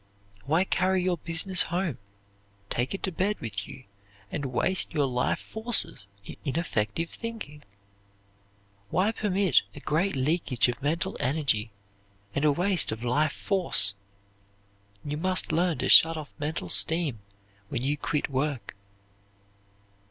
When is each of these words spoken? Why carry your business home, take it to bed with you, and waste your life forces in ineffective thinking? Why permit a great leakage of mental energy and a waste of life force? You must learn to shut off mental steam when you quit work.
Why 0.47 0.63
carry 0.63 1.03
your 1.03 1.17
business 1.19 1.61
home, 1.61 1.99
take 2.71 2.95
it 2.95 3.03
to 3.03 3.11
bed 3.11 3.39
with 3.39 3.67
you, 3.67 3.83
and 4.31 4.45
waste 4.45 4.95
your 4.95 5.05
life 5.05 5.37
forces 5.37 6.07
in 6.25 6.37
ineffective 6.43 7.11
thinking? 7.11 7.61
Why 8.89 9.11
permit 9.11 9.61
a 9.75 9.79
great 9.79 10.15
leakage 10.15 10.67
of 10.67 10.81
mental 10.81 11.17
energy 11.19 11.69
and 12.33 12.43
a 12.43 12.51
waste 12.51 12.91
of 12.91 13.03
life 13.03 13.33
force? 13.33 13.93
You 15.05 15.17
must 15.17 15.51
learn 15.51 15.77
to 15.77 15.87
shut 15.89 16.17
off 16.17 16.33
mental 16.39 16.69
steam 16.69 17.19
when 17.69 17.83
you 17.83 17.95
quit 17.95 18.27
work. 18.27 18.75